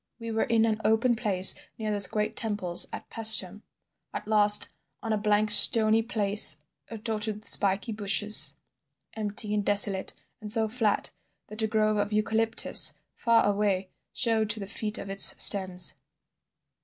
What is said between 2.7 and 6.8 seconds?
at Paestum, at last, on a blank stony place